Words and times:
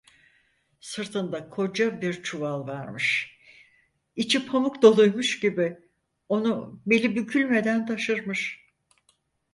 Sırtında 0.79 1.49
koca 1.49 2.01
bir 2.01 2.23
çuval 2.23 2.67
varmış, 2.67 3.37
içi 4.15 4.45
pamuk 4.45 4.81
doluymuş 4.81 5.39
gibi 5.39 5.77
onu 6.29 6.81
beli 6.85 7.15
bükülmeden 7.15 7.85
taşırmış. 7.85 8.65